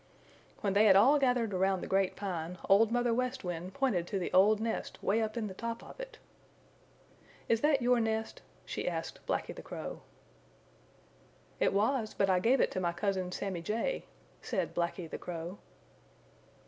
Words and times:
When 0.61 0.73
they 0.73 0.85
had 0.85 0.95
all 0.95 1.19
gathered 1.19 1.53
around 1.53 1.81
the 1.81 1.87
Great 1.87 2.15
Pine, 2.15 2.57
Old 2.67 2.91
Mother 2.91 3.13
West 3.13 3.43
Wind 3.43 3.75
pointed 3.75 4.07
to 4.07 4.17
the 4.17 4.33
old 4.33 4.59
nest 4.59 4.97
way 5.03 5.21
up 5.21 5.37
in 5.37 5.45
the 5.45 5.53
top 5.53 5.83
of 5.83 5.99
it. 5.99 6.17
"Is 7.47 7.61
that 7.61 7.83
your 7.83 7.99
nest?" 7.99 8.41
she 8.65 8.87
asked 8.89 9.23
Blacky 9.27 9.53
the 9.55 9.61
Crow. 9.61 10.01
"It 11.59 11.71
was, 11.71 12.15
but 12.15 12.31
I 12.31 12.39
gave 12.39 12.59
it 12.59 12.71
to 12.71 12.79
my 12.79 12.93
cousin, 12.93 13.31
Sammy 13.31 13.61
Jay," 13.61 14.05
said 14.41 14.73
Blacky 14.73 15.07
the 15.07 15.19
Crow. 15.19 15.59